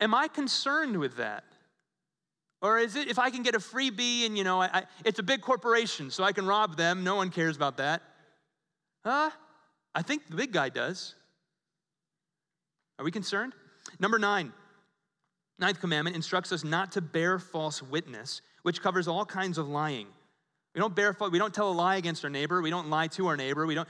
[0.00, 1.44] am I concerned with that?
[2.62, 5.18] Or is it if I can get a freebie and, you know, I, I, it's
[5.18, 8.02] a big corporation, so I can rob them, no one cares about that?
[9.04, 9.30] Huh?
[9.94, 11.14] I think the big guy does.
[12.98, 13.52] Are we concerned?
[14.00, 14.52] Number nine,
[15.58, 20.06] ninth commandment instructs us not to bear false witness, which covers all kinds of lying.
[20.74, 22.60] We don't bear, we don't tell a lie against our neighbor.
[22.60, 23.66] We don't lie to our neighbor.
[23.66, 23.88] We don't,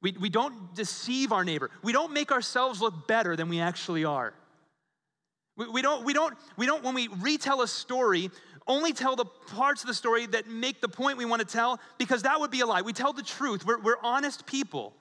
[0.00, 1.70] we, we don't deceive our neighbor.
[1.82, 4.32] We don't make ourselves look better than we actually are.
[5.56, 8.30] We, we, don't, we, don't, we don't, when we retell a story,
[8.66, 11.80] only tell the parts of the story that make the point we want to tell
[11.98, 12.82] because that would be a lie.
[12.82, 13.66] We tell the truth.
[13.66, 14.94] We're, we're honest people.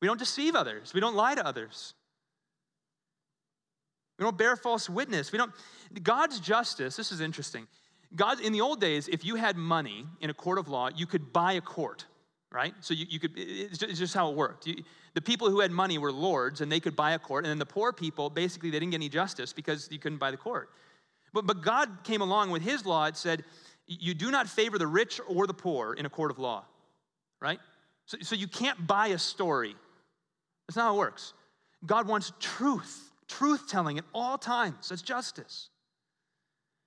[0.00, 1.94] We don't deceive others, we don't lie to others.
[4.18, 5.32] We don't bear false witness.
[5.32, 5.52] We don't,
[6.02, 7.66] God's justice, this is interesting.
[8.14, 11.06] God, in the old days, if you had money in a court of law, you
[11.06, 12.06] could buy a court
[12.54, 12.72] right?
[12.80, 14.66] So you, you could, it's just how it worked.
[14.66, 14.76] You,
[15.14, 17.58] the people who had money were lords and they could buy a court, and then
[17.58, 20.70] the poor people, basically, they didn't get any justice because you couldn't buy the court.
[21.32, 23.44] But, but God came along with his law, it said,
[23.86, 26.64] you do not favor the rich or the poor in a court of law,
[27.40, 27.58] right?
[28.06, 29.74] So, so you can't buy a story.
[30.66, 31.34] That's not how it works.
[31.84, 34.88] God wants truth, truth telling at all times.
[34.88, 35.68] That's justice.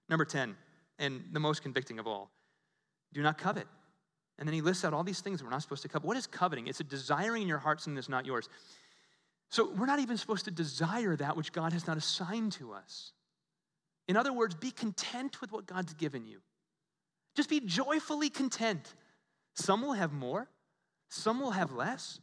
[0.10, 0.56] Number 10,
[1.00, 2.32] and the most convicting of all
[3.14, 3.68] do not covet.
[4.40, 6.08] And then he lists out all these things we're not supposed to covet.
[6.08, 6.68] What is coveting?
[6.68, 8.48] It's a desiring in your heart something that's not yours.
[9.50, 13.14] So we're not even supposed to desire that which God has not assigned to us.
[14.08, 16.42] In other words, be content with what God's given you.
[17.36, 18.94] Just be joyfully content.
[19.54, 20.48] Some will have more,
[21.10, 22.20] some will have less.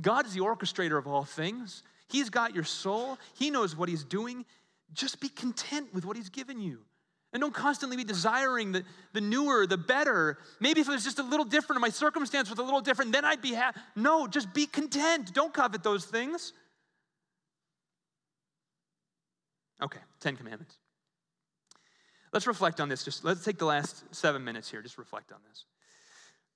[0.00, 1.82] God is the orchestrator of all things.
[2.08, 4.44] He's got your soul, He knows what He's doing.
[4.94, 6.80] Just be content with what He's given you.
[7.32, 10.38] And don't constantly be desiring the, the newer, the better.
[10.60, 13.24] Maybe if it was just a little different, my circumstance was a little different, then
[13.24, 13.78] I'd be happy.
[13.94, 15.34] No, just be content.
[15.34, 16.54] Don't covet those things.
[19.82, 20.74] Okay, Ten Commandments.
[22.32, 23.04] Let's reflect on this.
[23.04, 24.82] Just let's take the last seven minutes here.
[24.82, 25.64] Just reflect on this.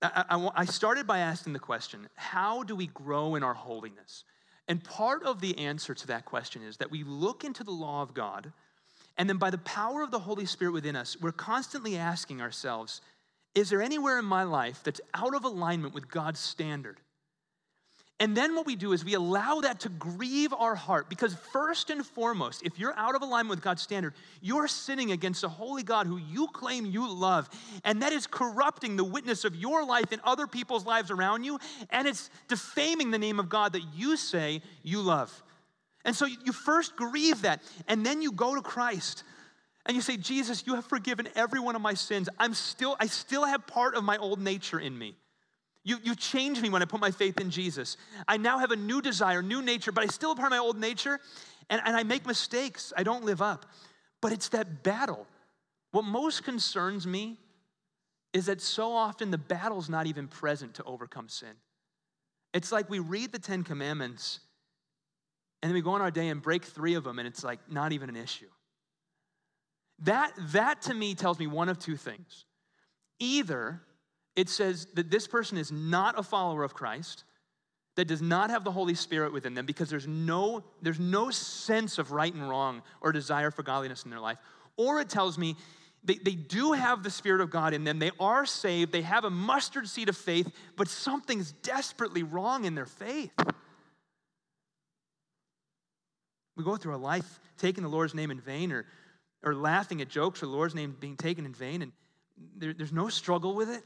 [0.02, 4.24] I, I, I started by asking the question how do we grow in our holiness?
[4.68, 8.02] And part of the answer to that question is that we look into the law
[8.02, 8.52] of God
[9.18, 13.00] and then by the power of the Holy Spirit within us, we're constantly asking ourselves,
[13.54, 17.00] is there anywhere in my life that's out of alignment with God's standard?
[18.20, 21.90] And then what we do is we allow that to grieve our heart because, first
[21.90, 25.82] and foremost, if you're out of alignment with God's standard, you're sinning against a holy
[25.82, 27.50] God who you claim you love.
[27.84, 31.58] And that is corrupting the witness of your life and other people's lives around you.
[31.90, 35.42] And it's defaming the name of God that you say you love.
[36.04, 39.24] And so you first grieve that, and then you go to Christ
[39.86, 42.28] and you say, Jesus, you have forgiven every one of my sins.
[42.38, 45.16] I'm still, I still have part of my old nature in me.
[45.84, 47.96] You, you changed me when I put my faith in Jesus.
[48.28, 50.58] I now have a new desire, new nature, but I still have part of my
[50.58, 51.18] old nature,
[51.70, 52.92] and, and I make mistakes.
[52.96, 53.66] I don't live up.
[54.20, 55.26] But it's that battle.
[55.90, 57.36] What most concerns me
[58.32, 61.54] is that so often the battle's not even present to overcome sin.
[62.54, 64.40] It's like we read the Ten Commandments
[65.62, 67.60] And then we go on our day and break three of them, and it's like
[67.70, 68.48] not even an issue.
[70.00, 72.44] That, that to me tells me one of two things.
[73.20, 73.80] Either
[74.36, 77.24] it says that this person is not a follower of Christ,
[77.96, 81.98] that does not have the Holy Spirit within them because there's no, there's no sense
[81.98, 84.38] of right and wrong or desire for godliness in their life.
[84.76, 85.56] Or it tells me
[86.02, 87.98] they, they do have the Spirit of God in them.
[87.98, 88.92] They are saved.
[88.92, 93.32] They have a mustard seed of faith, but something's desperately wrong in their faith.
[96.56, 98.86] We go through a life taking the Lord's name in vain or,
[99.42, 101.92] or laughing at jokes or the Lord's name being taken in vain, and
[102.56, 103.82] there, there's no struggle with it,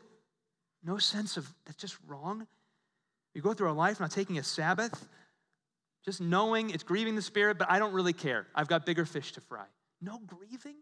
[0.86, 2.46] no sense of that's just wrong.
[3.34, 5.08] We go through our life not taking a Sabbath,
[6.04, 8.46] just knowing it's grieving the Spirit, but I don't really care.
[8.54, 9.64] I've got bigger fish to fry.
[10.00, 10.76] No grieving?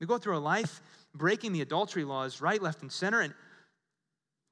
[0.00, 0.80] We go through our life
[1.14, 3.34] breaking the adultery laws right, left, and center, and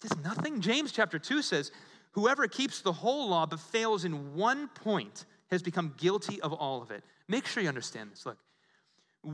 [0.01, 0.61] just nothing.
[0.61, 1.73] James chapter 2 says,
[2.13, 6.83] Whoever keeps the whole law but fails in one point has become guilty of all
[6.83, 7.03] of it.
[7.29, 8.25] Make sure you understand this.
[8.25, 8.39] Look,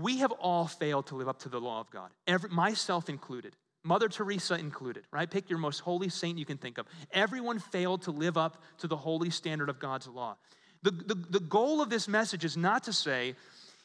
[0.01, 3.55] we have all failed to live up to the law of God, Every, myself included.
[3.83, 5.31] Mother Teresa included, right?
[5.31, 6.87] Pick your most holy saint you can think of.
[7.13, 10.37] Everyone failed to live up to the holy standard of God's law.
[10.83, 13.35] The, the, the goal of this message is not to say,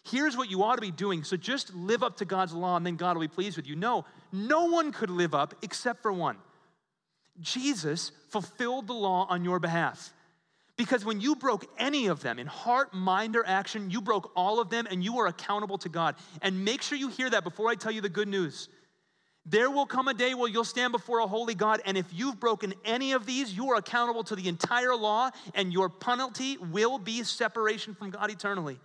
[0.09, 2.85] here's what you ought to be doing, so just live up to God's law and
[2.85, 3.75] then God will be pleased with you.
[3.75, 6.37] No, no one could live up except for one.
[7.41, 10.13] Jesus fulfilled the law on your behalf.
[10.79, 14.61] Because when you broke any of them in heart, mind, or action, you broke all
[14.61, 16.15] of them and you are accountable to God.
[16.41, 18.69] And make sure you hear that before I tell you the good news.
[19.45, 22.39] There will come a day where you'll stand before a holy God, and if you've
[22.39, 26.97] broken any of these, you are accountable to the entire law, and your penalty will
[26.97, 28.79] be separation from God eternally.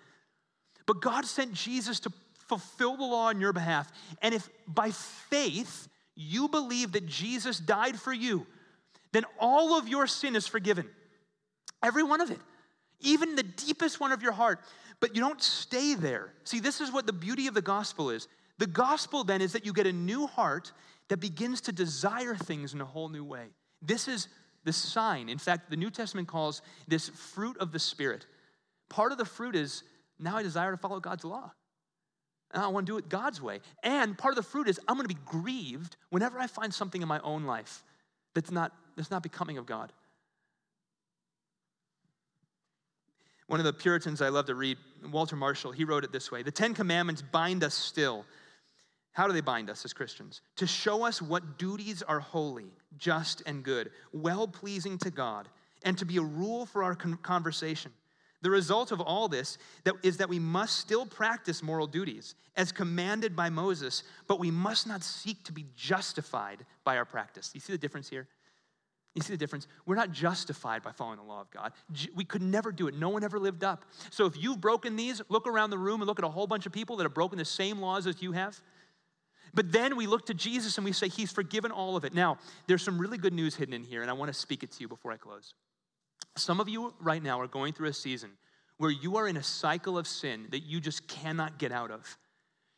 [0.87, 2.13] But God sent Jesus to
[2.49, 3.93] fulfill the law on your behalf.
[4.21, 5.87] And if by faith
[6.17, 8.49] you believe that Jesus died for you,
[9.13, 10.89] then all of your sin is forgiven.
[11.83, 12.39] Every one of it,
[13.01, 14.61] even the deepest one of your heart.
[15.01, 16.33] But you don't stay there.
[16.45, 18.29] See, this is what the beauty of the gospel is.
[18.59, 20.73] The gospel then is that you get a new heart
[21.09, 23.47] that begins to desire things in a whole new way.
[23.83, 24.29] This is
[24.65, 25.29] the sign.
[25.29, 28.27] In fact, the New Testament calls this fruit of the Spirit.
[28.89, 29.83] Part of the fruit is
[30.19, 31.53] now I desire to follow God's law.
[32.53, 33.61] And I want to do it God's way.
[33.83, 37.03] And part of the fruit is I'm going to be grieved whenever I find something
[37.03, 37.83] in my own life
[38.33, 39.93] that's not, that's not becoming of God.
[43.47, 44.79] One of the Puritans I love to read,
[45.11, 48.25] Walter Marshall, he wrote it this way The Ten Commandments bind us still.
[49.13, 50.41] How do they bind us as Christians?
[50.57, 55.49] To show us what duties are holy, just, and good, well pleasing to God,
[55.85, 57.93] and to be a rule for our conversation.
[58.43, 59.57] The result of all this
[60.03, 64.87] is that we must still practice moral duties as commanded by Moses, but we must
[64.87, 67.53] not seek to be justified by our practice.
[67.55, 68.27] You see the difference here?
[69.15, 69.69] You see the difference?
[69.87, 71.73] We're not justified by following the law of God.
[72.17, 72.97] We could never do it.
[72.97, 73.85] No one ever lived up.
[74.11, 76.67] So if you've broken these, look around the room and look at a whole bunch
[76.67, 78.61] of people that have broken the same laws as you have.
[79.55, 82.13] But then we look to Jesus and we say, He's forgiven all of it.
[82.13, 84.73] Now, there's some really good news hidden in here, and I want to speak it
[84.73, 85.55] to you before I close.
[86.37, 88.31] Some of you right now are going through a season
[88.79, 92.19] where you are in a cycle of sin that you just cannot get out of.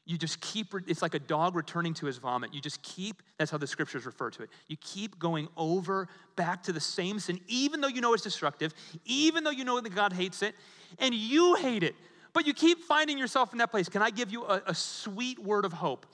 [0.06, 2.54] You just keep, it's like a dog returning to his vomit.
[2.54, 4.50] You just keep, that's how the scriptures refer to it.
[4.68, 8.72] You keep going over back to the same sin, even though you know it's destructive,
[9.04, 10.54] even though you know that God hates it,
[11.00, 11.96] and you hate it.
[12.32, 13.88] But you keep finding yourself in that place.
[13.88, 16.06] Can I give you a, a sweet word of hope?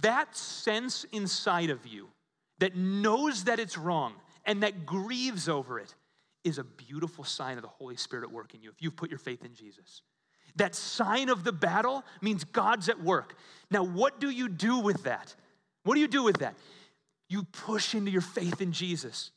[0.00, 2.08] That sense inside of you
[2.58, 4.14] that knows that it's wrong
[4.44, 5.94] and that grieves over it
[6.42, 9.10] is a beautiful sign of the Holy Spirit at work in you if you've put
[9.10, 10.02] your faith in Jesus.
[10.56, 13.36] That sign of the battle means God's at work.
[13.70, 15.34] Now, what do you do with that?
[15.84, 16.54] What do you do with that?
[17.28, 19.30] You push into your faith in Jesus.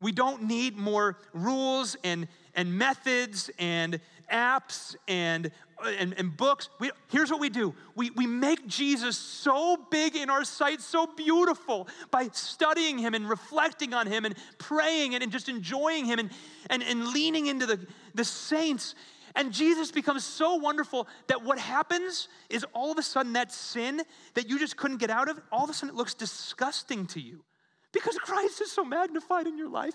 [0.00, 3.98] We don't need more rules and, and methods and
[4.30, 5.50] apps and,
[5.82, 6.68] and, and books.
[6.78, 11.06] We, here's what we do we, we make Jesus so big in our sight, so
[11.06, 16.18] beautiful by studying him and reflecting on him and praying and, and just enjoying him
[16.18, 16.30] and,
[16.68, 18.94] and, and leaning into the, the saints.
[19.36, 24.00] And Jesus becomes so wonderful that what happens is all of a sudden that sin
[24.34, 27.20] that you just couldn't get out of, all of a sudden it looks disgusting to
[27.20, 27.44] you
[27.92, 29.94] because Christ is so magnified in your life.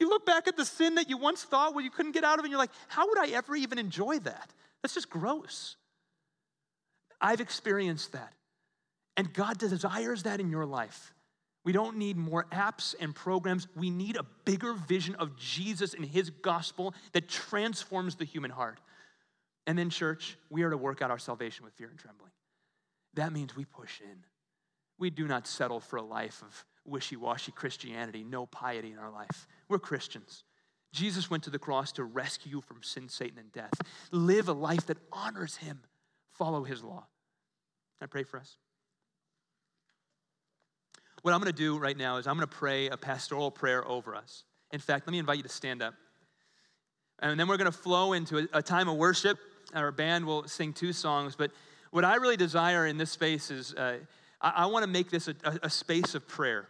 [0.00, 2.38] You look back at the sin that you once thought well you couldn't get out
[2.38, 4.52] of, and you're like, how would I ever even enjoy that?
[4.82, 5.76] That's just gross.
[7.20, 8.32] I've experienced that.
[9.16, 11.12] And God desires that in your life.
[11.64, 13.68] We don't need more apps and programs.
[13.76, 18.80] We need a bigger vision of Jesus and his gospel that transforms the human heart.
[19.66, 22.32] And then, church, we are to work out our salvation with fear and trembling.
[23.14, 24.24] That means we push in.
[24.98, 29.10] We do not settle for a life of wishy washy Christianity, no piety in our
[29.10, 29.46] life.
[29.68, 30.44] We're Christians.
[30.92, 33.72] Jesus went to the cross to rescue you from sin, Satan, and death.
[34.10, 35.80] Live a life that honors him.
[36.32, 37.06] Follow his law.
[38.00, 38.56] I pray for us?
[41.22, 43.86] What I'm going to do right now is I'm going to pray a pastoral prayer
[43.86, 44.44] over us.
[44.72, 45.94] In fact, let me invite you to stand up.
[47.18, 49.38] And then we're going to flow into a, time of worship.
[49.74, 51.36] Our band will sing two songs.
[51.36, 51.50] But
[51.90, 53.98] what I really desire in this space is uh,
[54.40, 56.66] I, I want to make this a, a, a space of prayer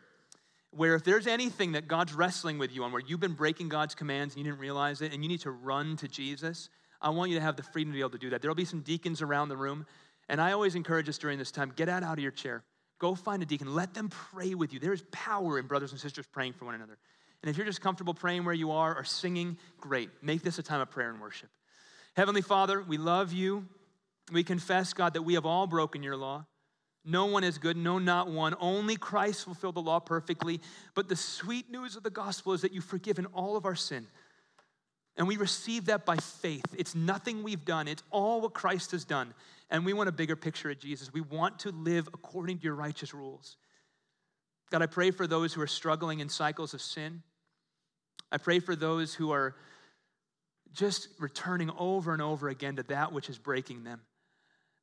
[0.72, 3.94] where if there's anything that God's wrestling with you on, where you've been breaking God's
[3.94, 6.68] commands and you didn't realize it, and you need to run to Jesus,
[7.02, 8.40] I want you to have the freedom to be able to do that.
[8.40, 9.86] There'll be some deacons around the room,
[10.28, 12.62] and I always encourage us during this time get out, out of your chair.
[13.00, 13.74] Go find a deacon.
[13.74, 14.78] Let them pray with you.
[14.78, 16.98] There is power in brothers and sisters praying for one another.
[17.42, 20.10] And if you're just comfortable praying where you are or singing, great.
[20.22, 21.48] Make this a time of prayer and worship.
[22.14, 23.66] Heavenly Father, we love you.
[24.30, 26.44] We confess, God, that we have all broken your law.
[27.02, 28.54] No one is good, no, not one.
[28.60, 30.60] Only Christ fulfilled the law perfectly.
[30.94, 34.06] But the sweet news of the gospel is that you've forgiven all of our sin.
[35.16, 36.64] And we receive that by faith.
[36.76, 39.32] It's nothing we've done, it's all what Christ has done.
[39.70, 41.12] And we want a bigger picture of Jesus.
[41.12, 43.56] We want to live according to your righteous rules.
[44.70, 47.22] God, I pray for those who are struggling in cycles of sin.
[48.32, 49.56] I pray for those who are
[50.72, 54.00] just returning over and over again to that which is breaking them.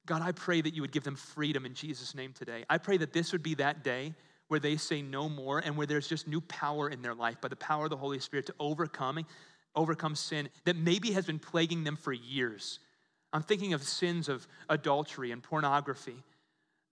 [0.05, 2.65] God, I pray that you would give them freedom in Jesus' name today.
[2.69, 4.13] I pray that this would be that day
[4.47, 7.49] where they say no more and where there's just new power in their life by
[7.49, 9.25] the power of the Holy Spirit to overcome,
[9.75, 12.79] overcome sin that maybe has been plaguing them for years.
[13.37, 16.23] I'm thinking of sins of adultery and pornography,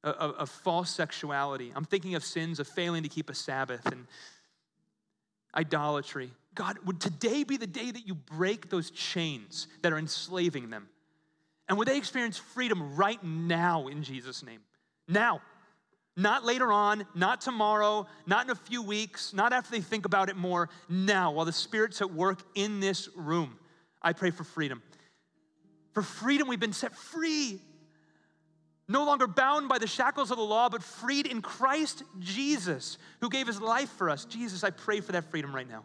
[0.04, 1.72] of, of false sexuality.
[1.76, 4.06] I'm thinking of sins of failing to keep a Sabbath and
[5.56, 6.30] idolatry.
[6.54, 10.88] God, would today be the day that you break those chains that are enslaving them?
[11.68, 14.60] And would they experience freedom right now in Jesus' name?
[15.08, 15.42] Now.
[16.18, 20.30] Not later on, not tomorrow, not in a few weeks, not after they think about
[20.30, 20.70] it more.
[20.88, 23.58] Now, while the Spirit's at work in this room,
[24.02, 24.82] I pray for freedom.
[25.96, 27.62] For freedom, we've been set free.
[28.88, 33.30] No longer bound by the shackles of the law, but freed in Christ Jesus, who
[33.30, 34.26] gave his life for us.
[34.26, 35.84] Jesus, I pray for that freedom right now.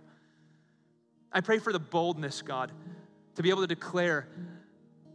[1.33, 2.73] I pray for the boldness, God,
[3.37, 4.29] to be able to declare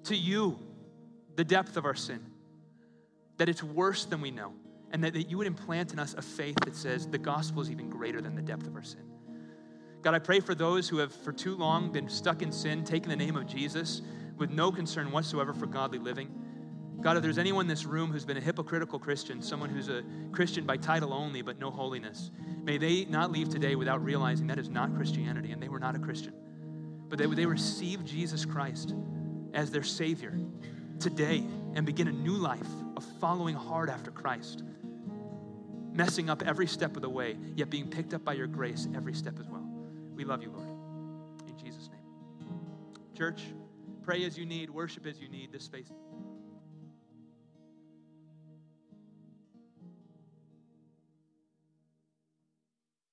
[0.05, 0.57] to you
[1.35, 2.25] the depth of our sin,
[3.37, 4.53] that it's worse than we know,
[4.91, 7.69] and that, that you would implant in us a faith that says the gospel is
[7.69, 9.03] even greater than the depth of our sin.
[10.01, 13.09] God, I pray for those who have for too long been stuck in sin, taking
[13.09, 14.01] the name of Jesus
[14.37, 16.29] with no concern whatsoever for godly living.
[17.01, 20.03] God, if there's anyone in this room who's been a hypocritical Christian, someone who's a
[20.31, 22.31] Christian by title only but no holiness,
[22.63, 25.95] may they not leave today without realizing that is not Christianity and they were not
[25.95, 26.33] a Christian.
[27.09, 28.93] But they, they received Jesus Christ
[29.53, 30.37] as their Savior
[30.99, 31.43] today
[31.75, 32.67] and begin a new life
[32.97, 34.63] of following hard after Christ,
[35.93, 39.13] messing up every step of the way, yet being picked up by your grace every
[39.13, 39.65] step as well.
[40.15, 40.67] We love you, Lord.
[41.47, 42.01] In Jesus' name.
[43.15, 43.43] Church,
[44.05, 45.51] pray as you need, worship as you need.
[45.51, 45.91] This space.